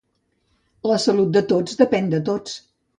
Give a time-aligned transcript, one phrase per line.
[0.93, 2.63] La salut de tots depèn de tots.